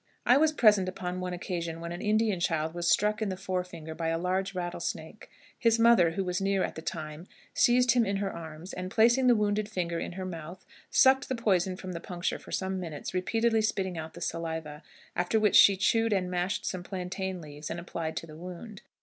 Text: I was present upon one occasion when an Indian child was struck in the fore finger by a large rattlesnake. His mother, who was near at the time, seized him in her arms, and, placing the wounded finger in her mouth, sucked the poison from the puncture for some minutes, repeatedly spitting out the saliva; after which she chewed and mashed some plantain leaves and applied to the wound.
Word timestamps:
I 0.25 0.35
was 0.35 0.51
present 0.51 0.89
upon 0.89 1.19
one 1.19 1.31
occasion 1.31 1.79
when 1.79 1.91
an 1.91 2.01
Indian 2.01 2.39
child 2.39 2.73
was 2.73 2.89
struck 2.89 3.21
in 3.21 3.29
the 3.29 3.37
fore 3.37 3.63
finger 3.63 3.93
by 3.93 4.07
a 4.07 4.17
large 4.17 4.55
rattlesnake. 4.55 5.29
His 5.59 5.77
mother, 5.77 6.13
who 6.13 6.23
was 6.25 6.41
near 6.41 6.63
at 6.63 6.73
the 6.73 6.81
time, 6.81 7.27
seized 7.53 7.91
him 7.91 8.03
in 8.03 8.15
her 8.15 8.33
arms, 8.33 8.73
and, 8.73 8.89
placing 8.89 9.27
the 9.27 9.35
wounded 9.35 9.69
finger 9.69 9.99
in 9.99 10.13
her 10.13 10.25
mouth, 10.25 10.65
sucked 10.89 11.29
the 11.29 11.35
poison 11.35 11.75
from 11.77 11.91
the 11.91 11.99
puncture 11.99 12.39
for 12.39 12.51
some 12.51 12.79
minutes, 12.79 13.13
repeatedly 13.13 13.61
spitting 13.61 13.95
out 13.95 14.15
the 14.15 14.21
saliva; 14.21 14.81
after 15.15 15.39
which 15.39 15.55
she 15.55 15.77
chewed 15.77 16.13
and 16.13 16.31
mashed 16.31 16.65
some 16.65 16.81
plantain 16.81 17.39
leaves 17.39 17.69
and 17.69 17.79
applied 17.79 18.17
to 18.17 18.25
the 18.25 18.35
wound. 18.35 18.81